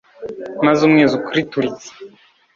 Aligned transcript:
Maze 0.65 0.79
umwezi 0.83 1.13
ukrituritsa 1.15 1.89